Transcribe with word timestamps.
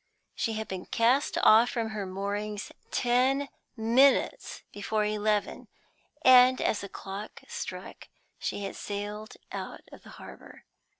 She 0.33 0.53
had 0.53 0.67
been 0.67 0.87
cast 0.87 1.37
off 1.43 1.69
from 1.69 1.89
her 1.89 2.07
moorings 2.07 2.71
ten 2.89 3.49
minutes 3.77 4.63
before 4.73 5.05
eleven, 5.05 5.67
and 6.23 6.59
as 6.59 6.81
the 6.81 6.89
clock 6.89 7.43
struck 7.47 8.09
she 8.39 8.63
had 8.63 8.75
sailed 8.75 9.35
out 9.53 9.81
of 9.91 10.01
the 10.01 10.09
harbor. 10.17 10.65